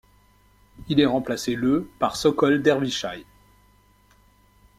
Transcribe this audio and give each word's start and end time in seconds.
Il 0.89 0.99
est 0.99 1.05
remplacé 1.05 1.53
le 1.53 1.87
par 1.99 2.15
Sokol 2.15 2.63
Dervishaj. 2.63 3.21